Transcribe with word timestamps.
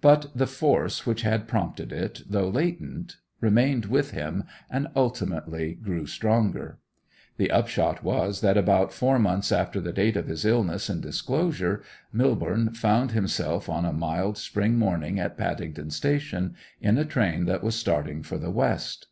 But 0.00 0.32
the 0.36 0.48
force 0.48 1.06
which 1.06 1.22
had 1.22 1.46
prompted 1.46 1.92
it, 1.92 2.22
though 2.28 2.48
latent, 2.48 3.18
remained 3.40 3.86
with 3.86 4.10
him 4.10 4.42
and 4.68 4.88
ultimately 4.96 5.74
grew 5.74 6.06
stronger. 6.06 6.80
The 7.36 7.52
upshot 7.52 8.02
was 8.02 8.40
that 8.40 8.56
about 8.56 8.92
four 8.92 9.20
months 9.20 9.52
after 9.52 9.80
the 9.80 9.92
date 9.92 10.16
of 10.16 10.26
his 10.26 10.44
illness 10.44 10.88
and 10.88 11.00
disclosure, 11.00 11.82
Millborne 12.12 12.74
found 12.76 13.12
himself 13.12 13.68
on 13.68 13.84
a 13.84 13.92
mild 13.92 14.36
spring 14.38 14.76
morning 14.76 15.20
at 15.20 15.38
Paddington 15.38 15.90
Station, 15.92 16.56
in 16.80 16.98
a 16.98 17.04
train 17.04 17.44
that 17.44 17.62
was 17.62 17.76
starting 17.76 18.24
for 18.24 18.38
the 18.38 18.50
west. 18.50 19.06